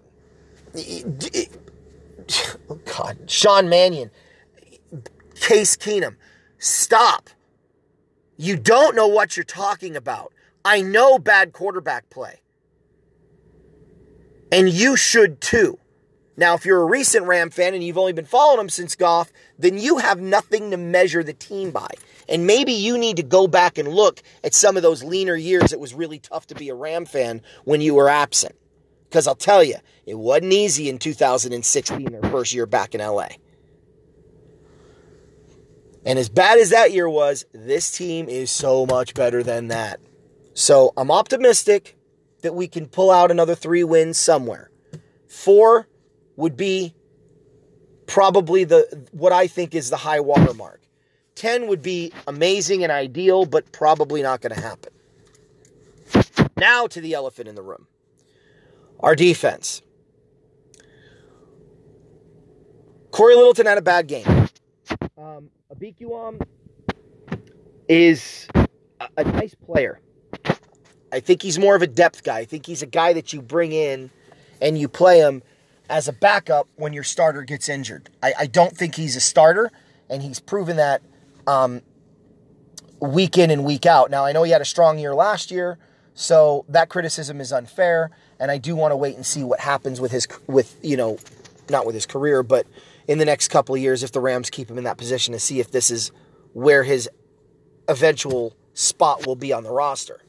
[2.69, 4.09] oh God, Sean Mannion.
[5.39, 6.15] Case Keenum.
[6.57, 7.29] Stop.
[8.37, 10.33] You don't know what you're talking about.
[10.65, 12.39] I know bad quarterback play.
[14.51, 15.77] And you should too.
[16.37, 19.31] Now, if you're a recent Ram fan and you've only been following them since Goff,
[19.59, 21.89] then you have nothing to measure the team by.
[22.31, 25.73] And maybe you need to go back and look at some of those leaner years.
[25.73, 28.55] It was really tough to be a Ram fan when you were absent.
[29.03, 33.27] Because I'll tell you, it wasn't easy in 2016, their first year back in LA.
[36.05, 39.99] And as bad as that year was, this team is so much better than that.
[40.53, 41.97] So I'm optimistic
[42.43, 44.71] that we can pull out another three wins somewhere.
[45.27, 45.89] Four
[46.37, 46.95] would be
[48.07, 50.80] probably the what I think is the high water mark.
[51.35, 54.91] 10 would be amazing and ideal, but probably not going to happen.
[56.57, 57.87] Now to the elephant in the room.
[58.99, 59.81] Our defense.
[63.11, 64.27] Cory Littleton had a bad game.
[65.17, 66.41] Um, Ebukam
[67.89, 68.67] is a,
[69.17, 69.99] a nice player.
[71.11, 72.39] I think he's more of a depth guy.
[72.39, 74.09] I think he's a guy that you bring in
[74.61, 75.43] and you play him
[75.89, 78.09] as a backup when your starter gets injured.
[78.23, 79.71] I, I don't think he's a starter,
[80.09, 81.01] and he's proven that
[81.47, 81.81] um,
[82.99, 84.11] week in and week out.
[84.11, 85.77] Now, I know he had a strong year last year,
[86.13, 89.99] so that criticism is unfair, and I do want to wait and see what happens
[89.99, 91.17] with his, with, you know,
[91.69, 92.67] not with his career, but
[93.07, 95.39] in the next couple of years if the Rams keep him in that position to
[95.39, 96.11] see if this is
[96.53, 97.09] where his
[97.87, 100.21] eventual spot will be on the roster.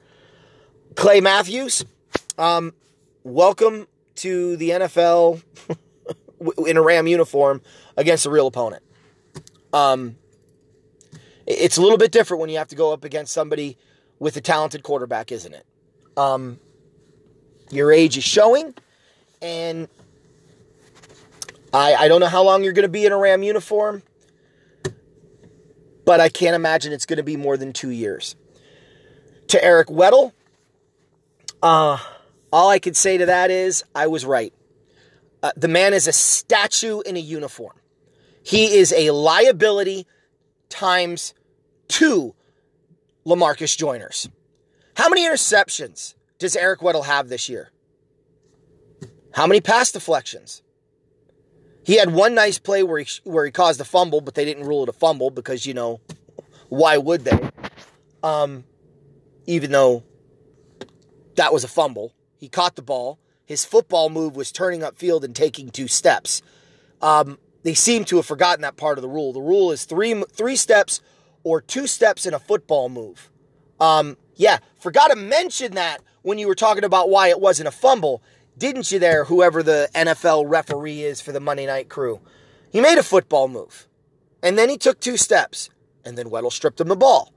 [0.95, 1.85] Clay Matthews,
[2.39, 2.75] um,
[3.23, 5.43] welcome to the NFL
[6.67, 7.63] in a Ram uniform
[7.97, 8.83] against a real opponent.
[9.73, 10.17] Um,
[11.47, 13.77] it's a little bit different when you have to go up against somebody
[14.19, 15.67] with a talented quarterback, isn't it?
[16.17, 16.59] Um,
[17.71, 18.75] your age is showing,
[19.41, 19.89] and
[21.73, 24.03] I, I don't know how long you're going to be in a Ram uniform,
[26.05, 28.37] but I can't imagine it's going to be more than two years.
[29.49, 30.33] To Eric Weddle,
[31.63, 31.99] uh,
[32.53, 34.53] all I can say to that is I was right.
[35.43, 37.75] Uh, the man is a statue in a uniform.
[38.45, 40.07] He is a liability
[40.73, 41.35] times
[41.87, 42.35] two
[43.25, 44.29] Lamarcus Joyners.
[44.97, 47.71] How many interceptions does Eric Weddle have this year?
[49.35, 50.63] How many pass deflections?
[51.85, 54.67] He had one nice play where he where he caused a fumble, but they didn't
[54.67, 56.01] rule it a fumble because you know
[56.69, 57.39] why would they?
[58.23, 58.65] Um,
[59.47, 60.05] even though
[61.37, 62.15] that was a fumble.
[62.37, 63.19] He caught the ball.
[63.45, 66.43] His football move was turning upfield and taking two steps.
[67.01, 69.33] Um, they seem to have forgotten that part of the rule.
[69.33, 71.01] The rule is three three steps
[71.45, 73.31] or two steps in a football move.
[73.81, 77.73] Um, yeah, forgot to mention that when you were talking about why it wasn't a
[77.73, 78.23] fumble,
[78.57, 78.99] didn't you?
[78.99, 82.21] There, whoever the NFL referee is for the Monday Night Crew,
[82.71, 83.89] he made a football move,
[84.43, 85.71] and then he took two steps,
[86.05, 87.33] and then Weddle stripped him the ball.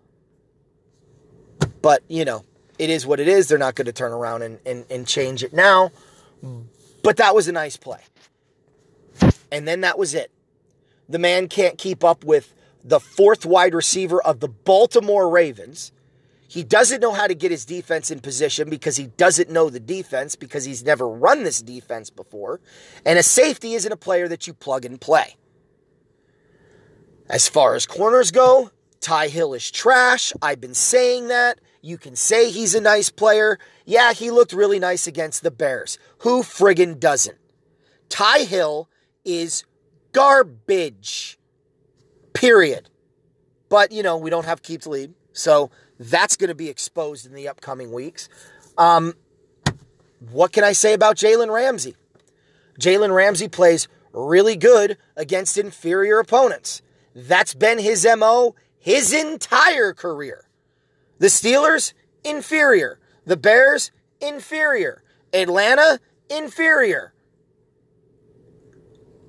[1.81, 2.43] But you know,
[2.77, 3.47] it is what it is.
[3.47, 5.91] They're not going to turn around and, and, and change it now.
[7.03, 7.99] But that was a nice play.
[9.51, 10.32] And then that was it.
[11.08, 15.91] The man can't keep up with the fourth wide receiver of the Baltimore Ravens.
[16.47, 19.80] He doesn't know how to get his defense in position because he doesn't know the
[19.80, 22.62] defense because he's never run this defense before.
[23.06, 25.36] And a safety isn't a player that you plug and play.
[27.28, 28.69] As far as corners go,
[29.01, 30.34] Ty Hill is trash.
[30.41, 31.60] I've been saying that.
[31.82, 33.60] You can say he's a nice player.
[33.86, 35.99] Yeah, he looked really nice against the Bears.
[36.19, 37.38] Who friggin' doesn't?
[38.10, 38.89] Ty Hill
[39.25, 39.65] is
[40.11, 41.38] garbage.
[42.33, 42.89] Period.
[43.69, 45.13] But, you know, we don't have Keith lead.
[45.33, 48.29] So that's going to be exposed in the upcoming weeks.
[48.77, 49.13] Um,
[50.31, 51.95] what can I say about Jalen Ramsey?
[52.79, 56.81] Jalen Ramsey plays really good against inferior opponents.
[57.13, 60.47] That's been his MO his entire career.
[61.17, 62.99] The Steelers, inferior.
[63.25, 63.89] The Bears,
[64.21, 65.01] inferior.
[65.33, 67.14] Atlanta, inferior.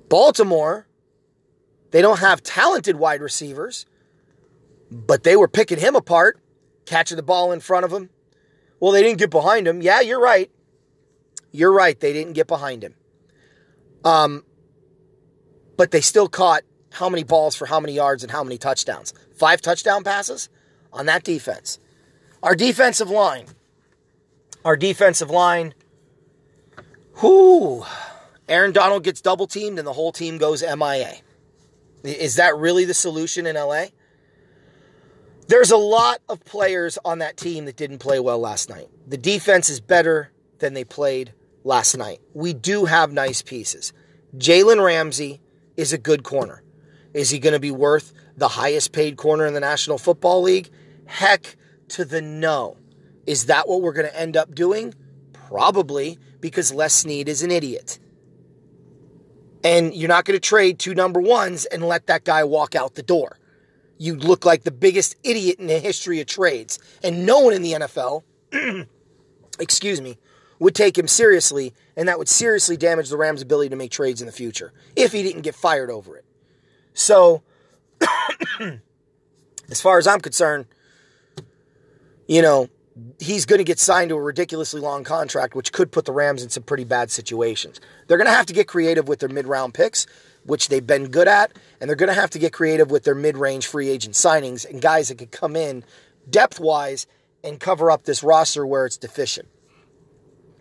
[0.09, 0.87] Baltimore,
[1.91, 3.85] they don't have talented wide receivers,
[4.91, 6.39] but they were picking him apart,
[6.85, 8.09] catching the ball in front of him.
[8.79, 9.81] Well, they didn't get behind him.
[9.81, 10.51] Yeah, you're right.
[11.51, 11.99] You're right.
[11.99, 12.93] They didn't get behind him.
[14.03, 14.43] Um,
[15.75, 19.13] but they still caught how many balls for how many yards and how many touchdowns.
[19.35, 20.49] Five touchdown passes
[20.93, 21.79] on that defense.
[22.43, 23.45] Our defensive line.
[24.63, 25.73] Our defensive line.
[27.21, 27.85] Whoo.
[28.47, 31.13] Aaron Donald gets double teamed and the whole team goes MIA.
[32.03, 33.87] Is that really the solution in LA?
[35.47, 38.87] There's a lot of players on that team that didn't play well last night.
[39.07, 41.33] The defense is better than they played
[41.63, 42.19] last night.
[42.33, 43.93] We do have nice pieces.
[44.35, 45.41] Jalen Ramsey
[45.75, 46.63] is a good corner.
[47.13, 50.69] Is he going to be worth the highest paid corner in the National Football League?
[51.05, 51.55] Heck
[51.89, 52.77] to the no.
[53.25, 54.93] Is that what we're going to end up doing?
[55.33, 57.99] Probably, because Les Snead is an idiot.
[59.67, 62.95] And you're not going to trade two number ones and let that guy walk out
[62.95, 63.37] the door.
[63.97, 66.79] You'd look like the biggest idiot in the history of trades.
[67.03, 68.23] And no one in the NFL,
[69.59, 70.19] excuse me,
[70.59, 74.21] would take him seriously, and that would seriously damage the Rams' ability to make trades
[74.21, 76.23] in the future if he didn't get fired over it.
[76.93, 77.43] So,
[79.69, 80.65] as far as I'm concerned,
[82.25, 82.69] you know,
[83.19, 86.43] he's going to get signed to a ridiculously long contract, which could put the Rams
[86.43, 87.79] in some pretty bad situations.
[88.07, 90.07] They're going to have to get creative with their mid round picks,
[90.45, 93.15] which they've been good at, and they're going to have to get creative with their
[93.15, 95.83] mid range free agent signings and guys that could come in
[96.29, 97.07] depth wise
[97.43, 99.47] and cover up this roster where it's deficient.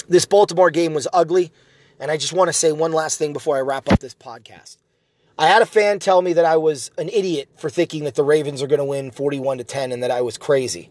[0.08, 1.52] This Baltimore game was ugly,
[1.98, 4.76] and I just want to say one last thing before I wrap up this podcast.
[5.38, 8.22] I had a fan tell me that I was an idiot for thinking that the
[8.24, 10.90] Ravens are going to win 41 to 10 and that I was crazy.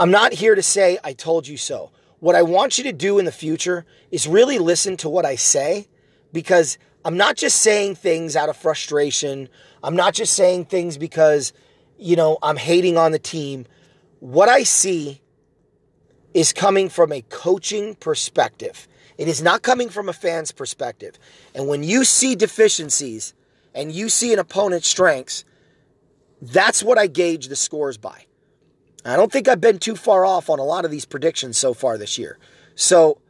[0.00, 1.92] I'm not here to say I told you so.
[2.18, 5.36] What I want you to do in the future is really listen to what I
[5.36, 5.88] say
[6.32, 9.48] because I'm not just saying things out of frustration.
[9.82, 11.52] I'm not just saying things because,
[11.98, 13.66] you know, I'm hating on the team.
[14.20, 15.20] What I see
[16.32, 18.88] is coming from a coaching perspective.
[19.16, 21.18] It is not coming from a fan's perspective.
[21.54, 23.32] And when you see deficiencies
[23.74, 25.44] and you see an opponent's strengths,
[26.42, 28.26] that's what I gauge the scores by.
[29.04, 31.74] I don't think I've been too far off on a lot of these predictions so
[31.74, 32.38] far this year.
[32.74, 33.20] So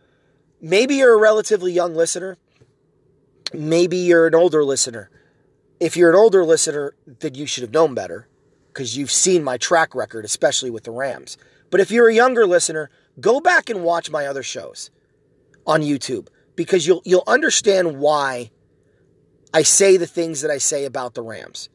[0.61, 2.39] maybe you're a relatively young listener.
[3.53, 5.11] Maybe you're an older listener.
[5.81, 8.29] If you're an older listener, then you should have known better
[8.69, 11.37] because you've seen my track record, especially with the Rams.
[11.71, 14.91] But if you're a younger listener, go back and watch my other shows
[15.67, 18.51] on YouTube because you'll you'll understand why
[19.53, 21.69] I say the things that I say about the Rams.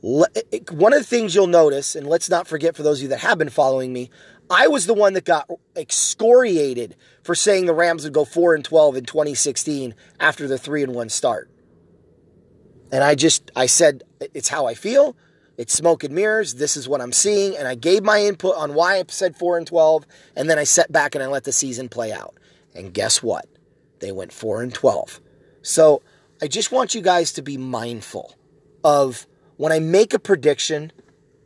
[0.00, 3.20] One of the things you'll notice, and let's not forget for those of you that
[3.20, 4.10] have been following me,
[4.50, 8.64] I was the one that got excoriated for saying the Rams would go 4 and
[8.64, 11.50] 12 in 2016 after the 3 and 1 start.
[12.90, 15.16] And I just I said it's how I feel.
[15.58, 16.54] It's smoke and mirrors.
[16.54, 19.58] This is what I'm seeing and I gave my input on why I said 4
[19.58, 20.06] and 12
[20.36, 22.34] and then I sat back and I let the season play out.
[22.74, 23.46] And guess what?
[23.98, 25.20] They went 4 and 12.
[25.60, 26.02] So,
[26.40, 28.36] I just want you guys to be mindful
[28.84, 29.26] of
[29.58, 30.92] when I make a prediction,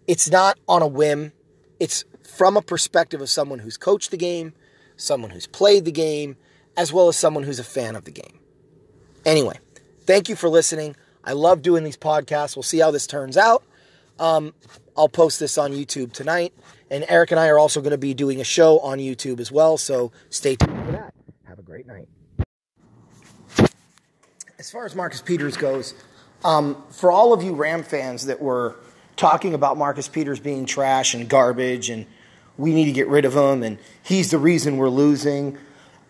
[0.07, 1.33] it's not on a whim.
[1.81, 4.53] It's from a perspective of someone who's coached the game,
[4.97, 6.37] someone who's played the game,
[6.77, 8.39] as well as someone who's a fan of the game.
[9.25, 9.59] Anyway,
[10.07, 10.95] thank you for listening.
[11.25, 12.55] I love doing these podcasts.
[12.55, 13.65] We'll see how this turns out.
[14.19, 14.55] Um,
[14.97, 16.53] I'll post this on YouTube tonight.
[16.91, 19.51] And Eric and I are also going to be doing a show on YouTube as
[19.51, 19.79] well.
[19.79, 21.15] So stay tuned for that.
[21.45, 22.09] Have a great night.
[24.59, 25.95] As far as Marcus Peters goes,
[26.45, 28.77] um, for all of you Ram fans that were
[29.17, 32.07] talking about Marcus Peters being trash and garbage and
[32.57, 35.59] we need to get rid of him and he's the reason we're losing,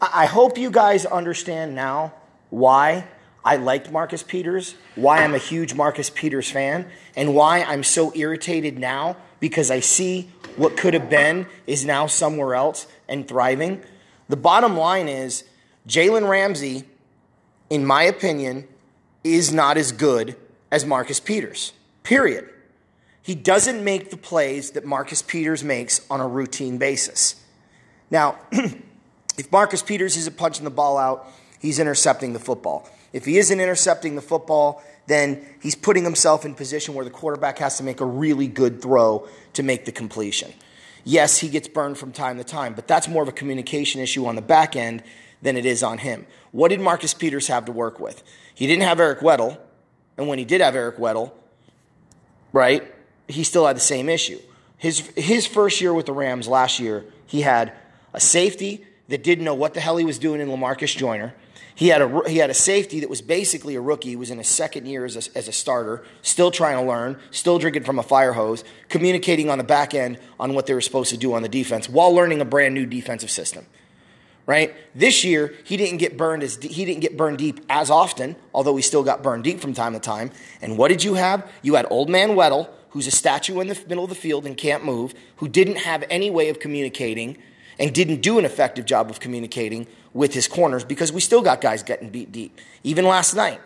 [0.00, 2.14] I hope you guys understand now
[2.50, 3.06] why
[3.44, 8.12] I liked Marcus Peters, why I'm a huge Marcus Peters fan, and why I'm so
[8.14, 13.82] irritated now because I see what could have been is now somewhere else and thriving.
[14.28, 15.44] The bottom line is
[15.88, 16.84] Jalen Ramsey,
[17.68, 18.68] in my opinion,
[19.24, 20.36] is not as good
[20.70, 21.72] as Marcus Peters.
[22.02, 22.48] Period.
[23.22, 27.36] He doesn't make the plays that Marcus Peters makes on a routine basis.
[28.10, 31.28] Now, if Marcus Peters isn't punching the ball out,
[31.60, 32.88] he's intercepting the football.
[33.12, 37.58] If he isn't intercepting the football, then he's putting himself in position where the quarterback
[37.58, 40.52] has to make a really good throw to make the completion.
[41.04, 44.26] Yes, he gets burned from time to time, but that's more of a communication issue
[44.26, 45.02] on the back end
[45.42, 46.26] than it is on him.
[46.52, 48.22] What did Marcus Peters have to work with?
[48.54, 49.58] He didn't have Eric Weddle,
[50.16, 51.32] and when he did have Eric Weddle,
[52.52, 52.94] right,
[53.28, 54.40] he still had the same issue.
[54.78, 57.72] His, his first year with the Rams last year, he had
[58.14, 61.34] a safety that didn't know what the hell he was doing in Lamarcus Joyner.
[61.74, 64.10] He had a he had a safety that was basically a rookie.
[64.10, 67.18] He was in his second year as a, as a starter, still trying to learn,
[67.30, 70.82] still drinking from a fire hose, communicating on the back end on what they were
[70.82, 73.66] supposed to do on the defense while learning a brand new defensive system
[74.46, 74.74] right?
[74.94, 78.76] This year, he didn't get burned as he didn't get burned deep as often, although
[78.76, 80.30] he still got burned deep from time to time.
[80.60, 81.48] And what did you have?
[81.62, 84.56] You had old man Weddle, who's a statue in the middle of the field and
[84.56, 87.38] can't move, who didn't have any way of communicating
[87.78, 91.60] and didn't do an effective job of communicating with his corners because we still got
[91.60, 92.58] guys getting beat deep.
[92.82, 93.60] Even last night,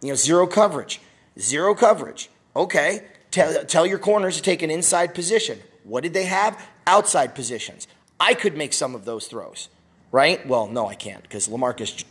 [0.00, 1.00] you know, zero coverage,
[1.38, 2.30] zero coverage.
[2.56, 5.60] Okay, tell, tell your corners to take an inside position.
[5.84, 6.60] What did they have?
[6.86, 7.86] Outside positions.
[8.18, 9.68] I could make some of those throws
[10.12, 10.46] right?
[10.46, 12.04] Well, no, I can't because Lamarcus,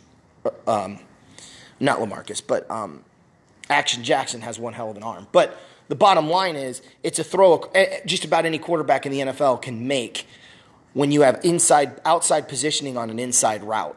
[0.66, 0.98] um,
[1.80, 3.04] not Lamarcus, but um,
[3.70, 5.28] Action Jackson has one hell of an arm.
[5.32, 7.70] But the bottom line is it's a throw
[8.04, 10.26] just about any quarterback in the NFL can make
[10.92, 13.96] when you have inside outside positioning on an inside route.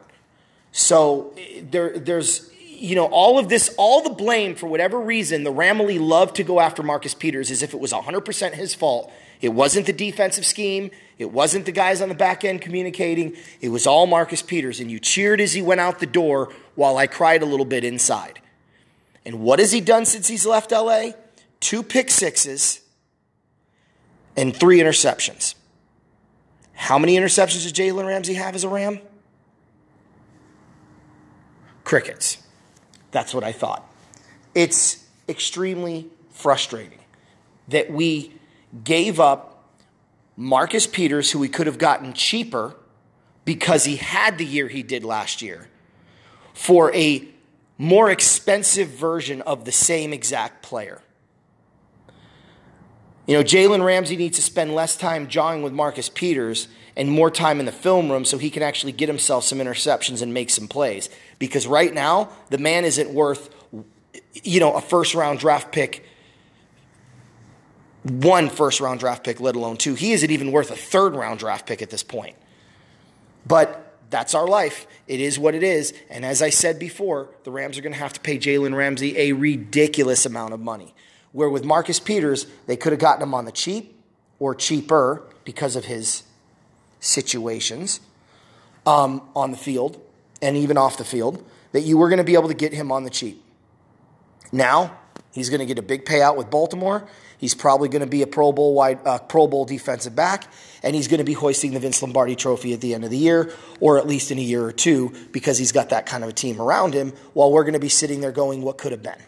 [0.72, 2.45] So eh, there there's
[2.76, 6.44] you know all of this all the blame for whatever reason the Ramily loved to
[6.44, 9.12] go after Marcus Peters as if it was 100% his fault.
[9.40, 13.36] It wasn't the defensive scheme, it wasn't the guys on the back end communicating.
[13.60, 16.96] It was all Marcus Peters and you cheered as he went out the door while
[16.96, 18.40] I cried a little bit inside.
[19.24, 21.10] And what has he done since he's left LA?
[21.60, 22.80] Two pick sixes
[24.36, 25.54] and three interceptions.
[26.74, 29.00] How many interceptions does Jalen Ramsey have as a Ram?
[31.84, 32.38] Crickets.
[33.10, 33.88] That's what I thought.
[34.54, 36.98] It's extremely frustrating
[37.68, 38.32] that we
[38.84, 39.64] gave up
[40.36, 42.76] Marcus Peters, who we could have gotten cheaper
[43.44, 45.68] because he had the year he did last year,
[46.52, 47.26] for a
[47.78, 51.00] more expensive version of the same exact player.
[53.26, 57.30] You know, Jalen Ramsey needs to spend less time jawing with Marcus Peters and more
[57.30, 60.48] time in the film room so he can actually get himself some interceptions and make
[60.48, 61.10] some plays.
[61.38, 63.50] Because right now, the man isn't worth,
[64.42, 66.04] you know, a first round draft pick,
[68.02, 69.94] one first round draft pick, let alone two.
[69.94, 72.36] He isn't even worth a third round draft pick at this point.
[73.46, 74.86] But that's our life.
[75.06, 75.92] It is what it is.
[76.08, 79.18] And as I said before, the Rams are going to have to pay Jalen Ramsey
[79.18, 80.94] a ridiculous amount of money.
[81.32, 84.00] Where with Marcus Peters, they could have gotten him on the cheap
[84.38, 86.22] or cheaper because of his
[87.00, 88.00] situations
[88.86, 90.00] um, on the field
[90.42, 92.92] and even off the field, that you were going to be able to get him
[92.92, 93.42] on the cheap.
[94.52, 94.98] Now,
[95.32, 97.08] he's going to get a big payout with Baltimore.
[97.38, 100.50] He's probably going to be a Pro Bowl wide, uh, Pro Bowl defensive back,
[100.82, 103.18] and he's going to be hoisting the Vince Lombardi Trophy at the end of the
[103.18, 106.30] year, or at least in a year or two, because he's got that kind of
[106.30, 107.12] a team around him.
[107.34, 109.20] While we're going to be sitting there going, "What could have been?"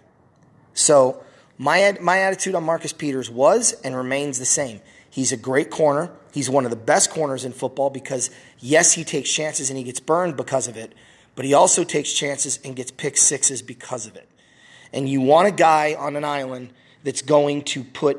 [0.73, 1.23] So
[1.59, 4.81] my, my attitude on Marcus Peters was and remains the same.
[5.11, 6.11] He's a great corner.
[6.33, 9.85] He's one of the best corners in football because, yes, he takes chances and he
[9.85, 10.95] gets burned because of it,
[11.35, 14.29] but he also takes chances and gets pick sixes because of it.
[14.93, 16.73] And you want a guy on an island
[17.05, 18.19] that's going to put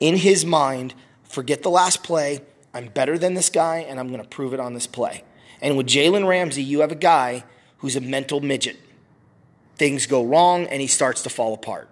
[0.00, 0.94] in his mind,
[1.24, 2.40] forget the last play,
[2.74, 5.24] I'm better than this guy, and I'm going to prove it on this play.
[5.60, 7.44] And with Jalen Ramsey, you have a guy
[7.78, 8.76] who's a mental midget.
[9.76, 11.88] Things go wrong, and he starts to fall apart.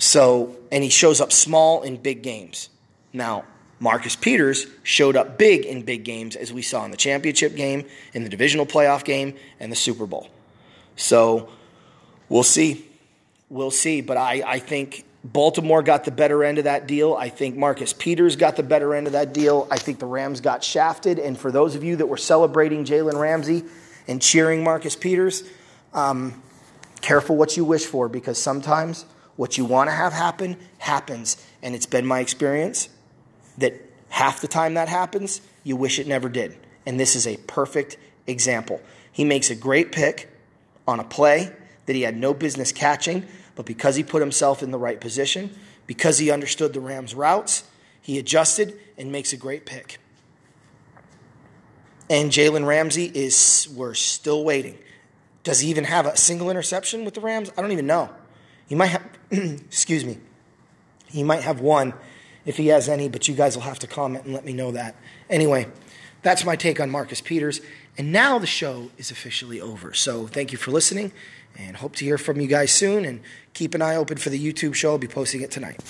[0.00, 2.70] So, and he shows up small in big games.
[3.12, 3.44] Now,
[3.80, 7.84] Marcus Peters showed up big in big games, as we saw in the championship game,
[8.14, 10.30] in the divisional playoff game, and the Super Bowl.
[10.96, 11.50] So,
[12.30, 12.88] we'll see.
[13.50, 14.00] We'll see.
[14.00, 17.14] But I, I think Baltimore got the better end of that deal.
[17.14, 19.68] I think Marcus Peters got the better end of that deal.
[19.70, 21.18] I think the Rams got shafted.
[21.18, 23.64] And for those of you that were celebrating Jalen Ramsey
[24.08, 25.44] and cheering Marcus Peters,
[25.92, 26.42] um,
[27.02, 29.04] careful what you wish for because sometimes
[29.40, 31.42] what you want to have happen happens.
[31.62, 32.90] And it's been my experience
[33.56, 33.72] that
[34.10, 36.58] half the time that happens, you wish it never did.
[36.84, 38.82] And this is a perfect example.
[39.10, 40.28] He makes a great pick
[40.86, 41.50] on a play
[41.86, 45.56] that he had no business catching, but because he put himself in the right position,
[45.86, 47.64] because he understood the Rams' routes,
[48.02, 49.96] he adjusted and makes a great pick.
[52.10, 54.76] And Jalen Ramsey is, we're still waiting.
[55.44, 57.50] Does he even have a single interception with the Rams?
[57.56, 58.10] I don't even know.
[58.66, 60.18] He might have, excuse me,
[61.06, 61.94] he might have one
[62.44, 64.72] if he has any, but you guys will have to comment and let me know
[64.72, 64.94] that.
[65.28, 65.66] Anyway,
[66.22, 67.60] that's my take on Marcus Peters.
[67.98, 69.92] And now the show is officially over.
[69.94, 71.12] So thank you for listening
[71.56, 73.04] and hope to hear from you guys soon.
[73.04, 73.20] And
[73.52, 74.92] keep an eye open for the YouTube show.
[74.92, 75.80] I'll be posting it tonight.